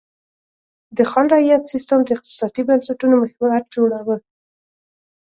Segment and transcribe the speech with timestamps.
[0.97, 4.15] د خان رعیت سیستم د اقتصادي بنسټونو محور جوړاوه.